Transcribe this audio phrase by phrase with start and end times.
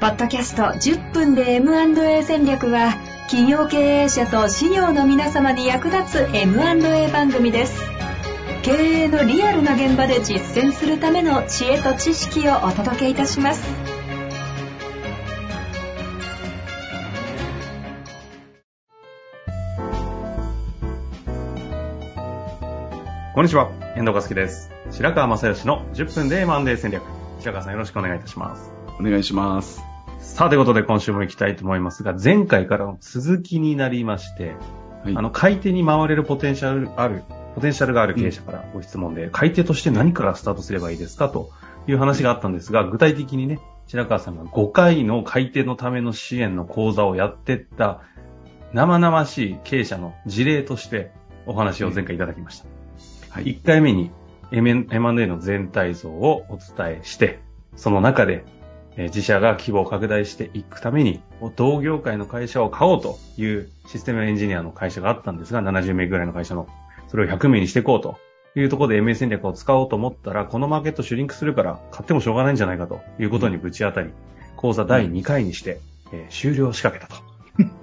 [0.00, 2.94] ポッドキャスト10分で M&A 戦略は
[3.28, 7.78] 企業経営者と事業の皆様に役立つ M&A 番組です
[8.62, 13.62] 経営のリアルな現場で実践するための知恵と知識をお届けいたします
[23.34, 24.70] こんにちは、遠藤和樹です。
[24.90, 27.02] 白川正義の10分で M&A 戦略。
[27.38, 28.70] 白川さんよろしくお願いいたします。
[28.98, 29.89] お願いします。
[30.20, 34.54] さあ、ということで今週も行きたいと思いますが、前回からの続きになりまして、
[35.04, 35.16] はい。
[35.16, 37.22] あの、買い手に回れるポテンシャルある、
[37.54, 41.28] ポテンシャルがある経営者からご質問で、買い手として何からスタートすればいいですか？
[41.30, 41.50] と
[41.88, 48.02] いう話があったんですが、具体的にね、白川さんが5回の買い手のための支援の講座をやってった
[48.72, 51.10] 生々しい経営者の事例として
[51.46, 52.66] お話を前回いただきました。
[53.30, 53.44] はい。
[53.44, 54.12] 1回目に
[54.52, 57.40] M&A の全体像をお伝えして、
[57.74, 58.44] その中で、
[59.00, 61.22] えー自社が規模を拡大していくために、
[61.56, 66.68] 同業界の会社を買おうというシステムエンジニアの会社があったんですが、70名ぐらいの会社の、
[67.08, 68.18] それを100名にしていこうと
[68.54, 74.10] いうところで MA 戦略を使おうと思ったら、このマーケットシュリンクするから買ってもしょうがないんじゃないかということにぶち当たり、
[74.56, 75.80] 講座第2回にして、
[76.12, 77.22] えー終了を仕掛けた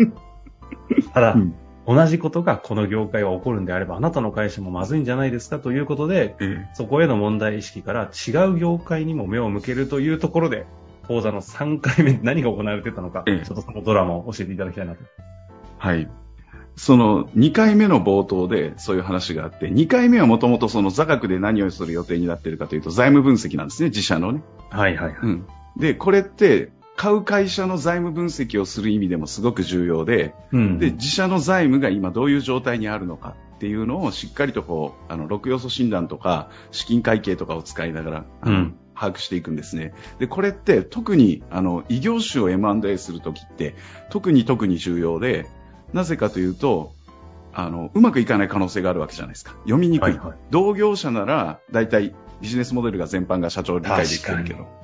[0.06, 1.10] と。
[1.14, 1.56] ただ、うん
[1.90, 10.66] 同じことがこの業界は起こるんであれば、あなたの会社もまずいんじゃないですかということで、えそこへの問題意識から違う業界にも目を向けるというところで、
[11.08, 15.00] 講座の3回目何が行われてたのか、ええちょっとそのドラマを教えていただきたいなと。
[15.78, 16.10] はい。
[16.76, 24.44] その2回目の冒頭でそういう話があって、2回目はもともとその座学で何をする予定になっているかというと財務分析なんですね、自社のね。
[24.70, 25.18] はいはいはい。
[25.24, 25.48] うん。
[25.76, 30.78] で、これって買う会社の財務分析をする意味でもすごく重要で、うん。
[30.78, 39.94] で、自社の財務が今どういう状態にあるのかっていうのをしっかりとこう、あの、6要素診断とか資金会計とかを使いながら、うん把握していくんですね。
[40.20, 43.76] で、これって特に、あの、異業種を M&A するときって、
[44.10, 45.48] 特に特に重要で、
[45.94, 46.94] なぜかというと、
[47.54, 49.52] あの、うまくいかない可能性があるわけじゃないですか。
[49.64, 50.12] 読みにくい。
[50.12, 54.78] はいはい同業者なら、大体ビジネスモデルが全般が社長理解できてるけ確ど。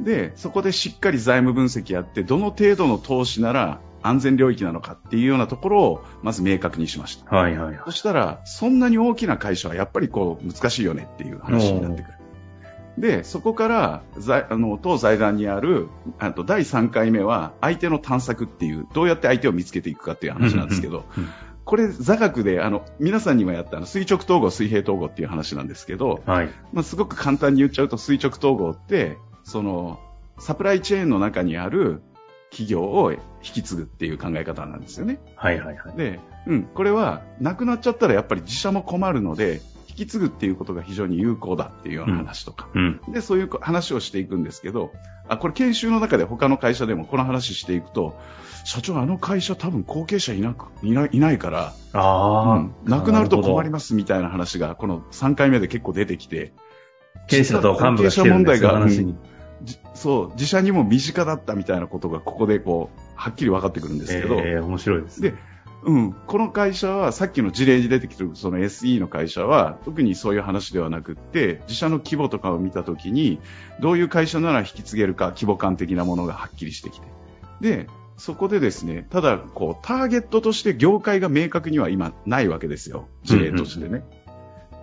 [0.00, 7.34] で、そこでしっかり財務分析やって、どの程度の投資なら安全領域なのかっていうようなところを、まず明確にしました。
[7.34, 7.90] はいはいはいそ。
[7.90, 12.18] したら、そんなに大きな会社はやっぱりこう、難しいよねっていう話になってくる。
[12.98, 15.88] で、そこから、財あの、当財団にある、
[16.18, 21.28] あと第3回目は、相手の探索っていう、どうやって相手を見つけていくかっていう話なんですけど、うん
[21.64, 26.50] これ、座学で、あの、皆さんにもやったあの垂直統合、水平統合っていう話なんですけど、はい。
[26.72, 29.98] まあ、すごく簡単に言っちゃうと垂直統合って、その、
[30.38, 32.02] サプライチェーンの中にある
[32.50, 35.20] 企業を引き継ぐっていう考え方なんですよね。
[35.36, 35.96] はいはいはい。
[35.96, 39.62] で、うん、これは、なくなっちゃったらやっぱり自社も困るので、
[39.96, 42.68] 引き継ぐっていうことが非常に有効だっていうような話とか。
[42.74, 43.00] うん。
[43.08, 44.92] で、そういう話をしていくんですけど、
[45.28, 48.18] あ、これ研修の中で他の会社でもこの話していくと、
[48.64, 56.52] 社長あの会社多分後継者いなく、いないいないから、ああ、うん、なくなると困りまますみたいな話が、この3回目で結構出てきて、
[57.28, 59.16] 経営者と幹部が来てるんですよ、話に。
[59.62, 65.20] じそう、自社にも身近だったみたいなことがここでこう、はっきり分かってくるんですけど、ええ面白いです。
[65.20, 65.34] で、
[65.86, 73.38] うん、この会社は、さっきの事例に出てきてるその SE の会社は、特にそういう話ではなくって、自社の規模とかを見たときに、
[73.80, 77.06] どういう会社なら引き継げるか、規模感的なものがはっきりしてきて。
[77.60, 77.86] で、
[78.16, 83.08] そこでですね、ただ、こう、ターゲットとして業界が明確には今ないわけですよ。
[83.22, 84.04] 事例としてね。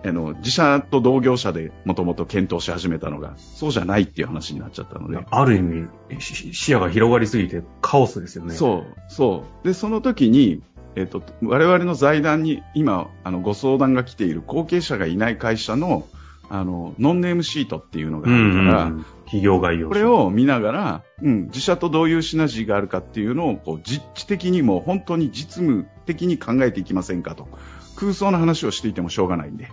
[0.04, 5.18] あの、自社と同業者でもともと検討し始めたのが、そうじゃないっていう話になっちゃったので。
[5.30, 5.88] ある意味、
[6.20, 8.54] し視野が広がりすぎてカオスですよね。
[8.54, 9.66] そう、そう。
[9.66, 10.62] で、その時に、
[10.94, 16.06] えっと、我々の財団に今、あの、ご相談が来ている後継者がいない会社の、
[16.50, 19.06] あの、ノンネームシートっていうのがうあるから、んうん。
[19.24, 27.48] 企業概要書これ、を見ながら、うん、自社とどういうシナジーがあるかっていうのを、こう、実地的にも本当に実務的に考えていきませんかと。
[27.96, 29.70] 空想の話をしていてもしょうがないんで。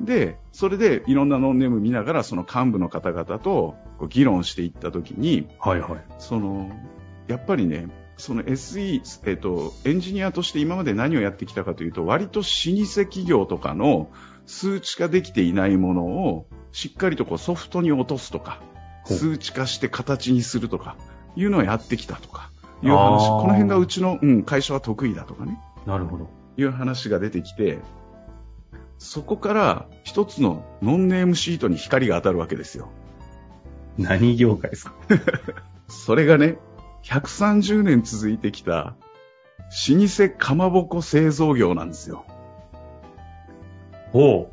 [0.00, 6.04] で、それでいろんなノンネーム見ながら、その幹部の方々とこう議論していったときに、はいはい。
[6.18, 6.70] その、
[7.26, 14.10] やっぱりね、その SE、えっと、エンジニアとして今まで何をやってきたかというと、割と老舗企業とかの
[14.44, 18.60] 数値化できていないものを、しっかりとこうソフトに落とすとか、
[19.04, 20.96] 数値化して形にするとか、
[21.36, 22.50] いうのをやってきたとか、
[22.82, 23.28] いう話。
[23.28, 26.28] この辺がうちの、うん、会社は得意だとかね、なるほど。
[26.56, 27.78] いう話が出てきて、
[28.98, 32.88] そこから一つのノンネームシートに光が当たるわけですよ。
[33.96, 34.94] 何業界ですか？
[35.88, 36.58] それがね、
[37.04, 38.94] 130年続いてきた、
[39.88, 42.24] 老舗かまぼこ製造業なんですよ。
[44.12, 44.48] おう。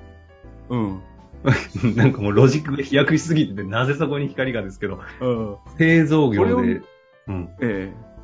[0.69, 1.01] うん。
[1.95, 5.57] なんかもうロジックが飛躍しすぎてて、なぜそこに光がですけど、うん。
[5.77, 6.81] 製造業これをで、
[7.27, 7.49] うん。
[7.61, 8.15] ええ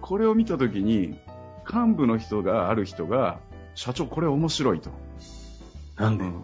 [0.00, 1.18] これを見たときに、
[1.68, 3.40] 幹部の人がある人が、
[3.74, 4.90] 社長これ面白いと。
[5.96, 6.34] なんで、うん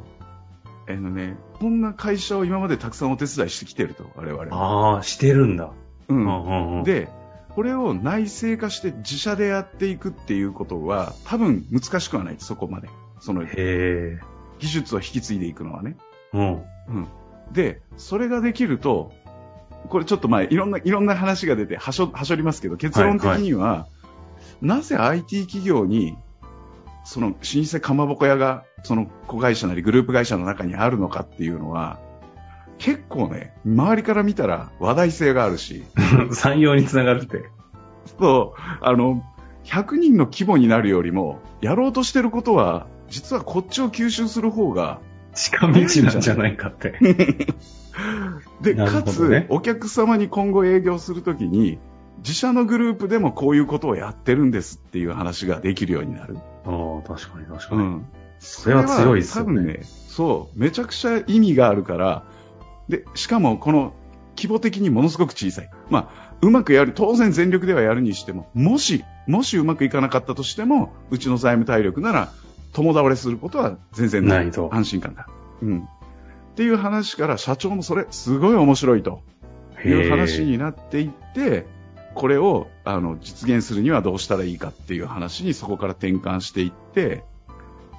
[0.89, 4.95] あのね、こんな会社を今までたくさんお手伝いしてきてると、我々は。
[4.95, 5.71] ああ、してるんだ。
[6.09, 6.15] う。
[6.15, 7.09] うんんうんうん、で、
[7.55, 12.89] これを内製化して自社でやっていくっていうことは、多分難しくはない、そこまで。
[13.21, 13.45] その。
[13.45, 15.97] 技術を引き継いでいくのはね。
[16.33, 16.53] うん。
[16.53, 17.09] うん。
[17.53, 19.13] で、それができると、
[19.89, 23.87] これちょっとまあいろんな、いろんな話が出て、はしょ、はしょりますけど、結論的には、
[24.61, 26.17] なぜ IT 企業に、
[27.05, 27.35] その老
[27.71, 32.01] 舗かまぼこ屋が、その子会社なりグループ会社の中にあるのかっていうのは、
[32.83, 35.85] 結構ね、周りから見たら話題性があるし、
[36.33, 37.45] 産業につながるって。
[38.19, 39.23] そう、あの、
[39.63, 44.99] 100人の規模になるよりも、やろうとしてることは、実はこっちを吸収する方が、
[45.33, 46.99] 近道なんじゃないかって。
[48.61, 51.79] で、なるかつお客様に今後営業するときに、
[52.19, 56.37] 自社のグループでもこういうことをやってるんですっていう話ができるようになる。
[56.67, 57.81] ああ、確かに確かに。
[57.81, 58.07] うん。
[58.41, 59.51] それは強いですよね。
[59.51, 62.25] 多分ね、そう、めちゃくちゃ意味があるから、
[62.89, 63.93] で、しかもこの
[64.37, 65.71] 規模的にものすごく小さい。
[65.91, 72.33] まあ、うまくやる、当然全力ではやるにしても、もし、もしうまくいかなかったとしても、うちの財務体力なら、
[72.73, 74.45] 共倒れすることは全然ない。
[74.45, 75.27] ないと安心感が。
[75.63, 75.79] うん。
[75.81, 79.23] っていう話から社長もそれ、すごい面白いと
[79.85, 81.67] いう話になっていって、
[82.15, 87.25] これをあの実現するにはどうしたらいいかっていう話にそこから転換していって、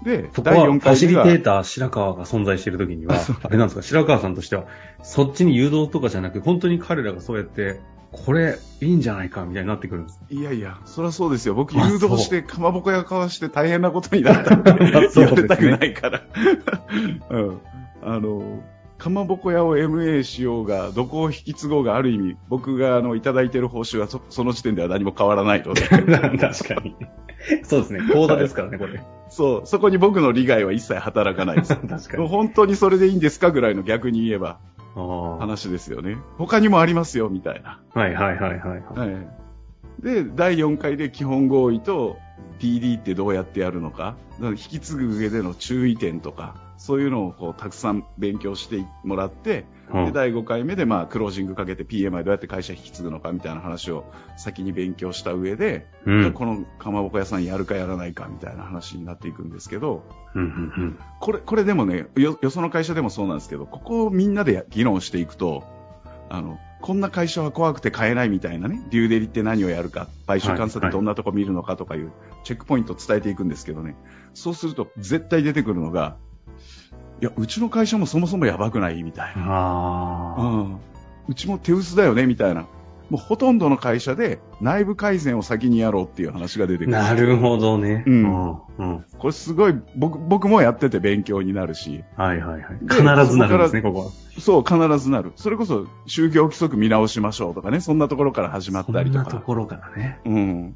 [0.04, 4.66] で、そこはファシリテはーター白川が存在しているときには、 あれなんですか、白川さんとしては、
[5.02, 7.80] そっちに誘導とかじゃなく、本当に彼らがそうやって、
[8.12, 10.22] これいいんじゃないかみたいになってくるんです。
[10.30, 11.56] いやいや、そりゃそうですよ。
[11.56, 14.74] 僕あ誘導して、かまぼこ屋買わして大変なことになったって
[15.16, 16.22] 言われたくないから。
[17.32, 17.60] うん。
[18.04, 18.64] あの、
[19.04, 25.82] かまぼこ屋を MA しようが、どこを引き継ごうがある意味、僕があの、いただいてる報酬はそその時点では何も変わらないので。
[25.90, 26.96] 確かに。
[27.64, 29.02] そうですね、講座ですからね、これ。
[29.30, 31.76] そう、そこに僕の利害は一切働かないです。
[31.88, 32.28] 確かに。
[32.28, 34.60] 本当にそれでいいんですかぐらいの逆に言えば
[35.40, 36.18] 話ですよね。
[36.38, 37.82] 他にもありますよ、みたいな。
[37.94, 39.10] はいはいはいはいはい。
[39.12, 39.28] はい。
[40.04, 42.18] で、第4回で基本合意と
[42.60, 50.06] DD ってどうやってやるのか、だから引き継ぐ上での注意点とか、そういうのをこうたくさん勉強してもらって、うん。
[50.06, 54.06] で第5回目でまあクロージングかけて PMI どうやって会社引き継ぐのかみたいな話を
[54.38, 56.34] 先に勉強した上で、うん。
[56.34, 60.04] このかまぼこ屋さんやるかやらないかみたいな話になっていくんですけど、
[60.36, 65.64] うんうんこれ、これでもね、よ、よその会社でもそうなんですけど、ここをみんなで議論していくと、
[66.30, 72.12] あの、こんな会社は怖くて買えないみたいなね、デューデリって何をやるか、買収監査でどんなとこ見るのかとかいう
[72.44, 73.96] チェックポイントを伝えていくんですけどね、
[74.34, 76.18] そうすると絶対出てくるのが、
[77.22, 79.46] いや、うちの会社もそもそもやばくないみたいうん。
[79.46, 79.52] な。
[79.52, 80.42] ああ。
[80.42, 80.78] うん。
[81.28, 82.68] うちも手薄だよねみたいな。
[83.10, 86.92] もうほとんどの会社で内部改善を先にやろうっていう話が出てくる。
[86.92, 88.04] なるほどね。
[88.08, 88.58] うんうん。
[88.78, 89.06] うん。
[89.20, 92.80] これすごい、僕、僕もやってて勉強になるし、はいはいはい。
[92.82, 93.02] で必
[93.32, 94.12] ずなるんですね、ここは。
[94.40, 95.34] そう、必ずなる。
[95.36, 99.26] それこそ、就業規則見直しましょうとかね、そんなところから始まったりとか。
[99.26, 100.20] そんなところからね。
[100.26, 100.76] うん。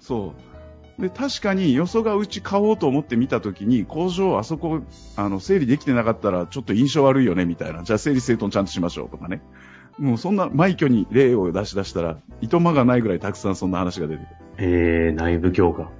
[0.00, 0.57] そう。
[0.98, 4.80] で、確かに、よそがうち買おうと思って見たときに、工場あそこ、
[5.16, 7.84] あの、整理できてなかったら、ちょっと印象悪いよね、みたいな。
[7.84, 9.40] じゃあ、整理整頓ちゃんとしましょうとかね。
[9.96, 14.36] もう、そんな、枚挙に例を出し出したら、いとまがないぐらいたくさんそんな話が出てくる。
[14.58, 15.90] えー、内部強化。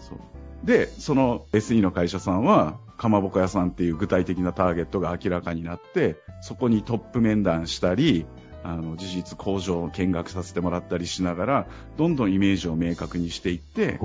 [0.00, 0.18] そう。
[0.64, 8.24] で、その SE の会社さんは、かまぼこ屋さんっていう具体的なターゲットが明らかになって、そこにトップ面談したり、
[8.64, 11.66] あの、事実工場を見学させてもらったりしながら、
[11.98, 14.00] どんどんイメージを明確にしていって。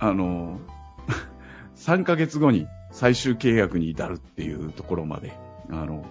[0.00, 0.58] あの、
[1.78, 5.32] 3ヶ月後に最終契約に至るっていうところまで、
[5.70, 6.04] あの、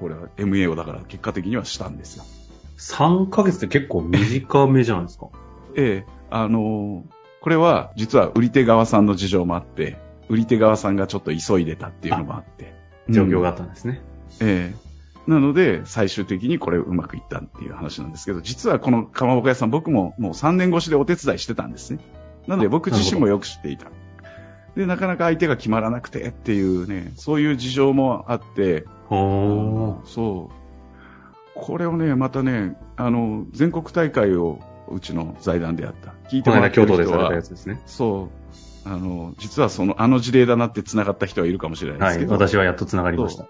[0.00, 2.24] これは MA をだから結果的にはしたんですよ。
[2.78, 5.28] 3ヶ月って結構短めじゃないですか。
[5.76, 7.04] ええ、あの
[7.40, 9.96] これは実は売り手側さんの事情もあって、
[10.28, 12.74] 売り手側さんがちょっと急いでたっていうのもあって。
[13.08, 14.00] 状況があうんったんですね。
[14.40, 14.91] ええ
[15.26, 22.00] なので、最終的にこれうまくいったっていう話なんですけど、実はこのかまぼこ屋さん僕ももう3年越しでお手伝いしてたんですね。
[22.46, 23.86] なので僕自身もよく知っていた。
[24.76, 28.84] で、なかなか相手が決まらなくてっていうね、そういう事情もあって。
[29.08, 30.62] そう。
[31.54, 36.14] これをね、またね、あの、全国大会をうちの財団でやった。
[36.28, 37.80] 聞いてもらってる人は京都でされたやつですね。
[37.86, 38.30] そ
[38.86, 38.88] う。
[38.88, 42.14] あの、実はその、あの事例だなって繋がった人はいるかもしれないではい。
[42.14, 43.46] すけど、私はやっと繋がりました。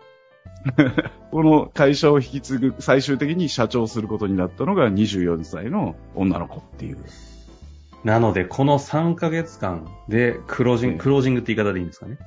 [1.31, 6.99] この会社を引き継ぐ、最終的に社長することになったのが24歳の女の子っていう。
[8.05, 12.19] なので、この3ヶ月間でクロージンええグ、クロージングって言い方でいいんですかね？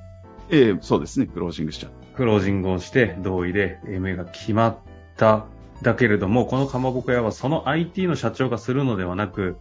[0.49, 1.91] ええそうですね、クロージングしちゃう。
[2.15, 4.77] クロージングをして同意で MA が決まっ
[5.17, 5.45] た。
[5.81, 9.57] だけれども、このかまぼこ屋はその IT の社長がするのではなく、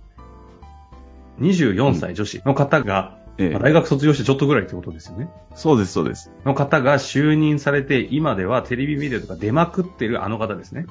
[1.40, 5.28] 24歳女子の方が、ええまあ大学卒業してちょっとぐらいってことですよね。
[5.54, 6.30] そうです、そうです。
[6.44, 10.86] の方が就任されて、今ではテレビビデオとか出まくってるあの方ですね。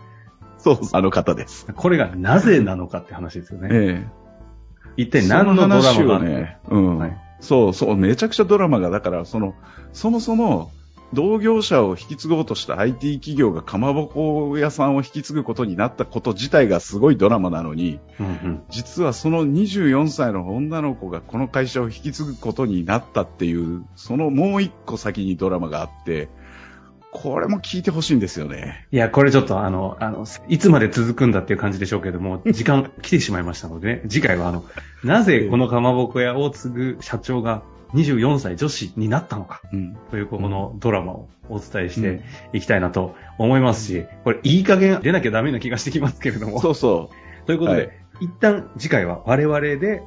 [0.58, 1.68] そう、あの方です。
[1.74, 3.70] これがなぜなのかって話ですよね。
[3.72, 4.08] え
[4.96, 9.54] 一え体何のドラマがね、うん、はいそうそう、めちゃくちゃドラマが、だから、その、
[9.92, 10.72] そもそも、
[11.14, 26.30] 同業者を引き継ごうとした IT 企業がかまぼこ屋さんを引き継ぐことになったこと自体がすごいドラマなのに、うんうん実はその24歳の女の子がこの会社を引き継ぐことになったっていう、そのもう一個先にドラマがあって、
[27.14, 28.88] これも聞いてほしいんですよね。
[28.92, 34.66] いや、これちょっとあの、あの、いつまで続くんだっていう感じでしょうけども、 時間来てしまいましたのでね、次回はあの、
[35.04, 37.62] なぜこのかまぼこ屋を継ぐ社長が
[37.94, 39.96] 24歳女子になったのかうん。
[40.12, 42.22] というこのドラマをお伝えして
[42.54, 47.10] いきたいなと思いますし、これいい加減出なきゃダメな気がしてきますけれども、そうそ
[47.46, 50.04] ということで、はい一旦次回は我々で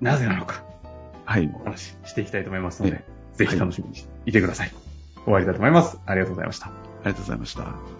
[0.00, 0.78] なぜなのかう。
[1.24, 1.50] はい。
[1.54, 4.72] お話ししていきたいと思いますので、えぜひ楽しみにしていてください。
[5.24, 5.98] 終わりたいと思います。
[6.06, 6.66] ありがとうございました。
[6.66, 6.70] あ
[7.04, 7.97] りがとうございました。